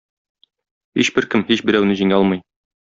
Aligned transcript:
Һичберкем 1.01 1.47
һичберәүне 1.53 2.01
җиңә 2.03 2.21
алмый. 2.21 2.47